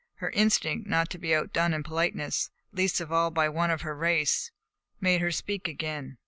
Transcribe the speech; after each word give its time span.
Her 0.15 0.31
instinct, 0.31 0.89
not 0.89 1.11
to 1.11 1.19
be 1.19 1.35
outdone 1.35 1.75
in 1.75 1.83
politeness, 1.83 2.49
least 2.73 2.99
of 3.01 3.11
all 3.11 3.29
by 3.29 3.47
one 3.49 3.69
of 3.69 3.81
her 3.83 3.95
race, 3.95 4.49
made 4.99 5.21
her 5.21 5.29
speak 5.31 5.67
again. 5.67 6.17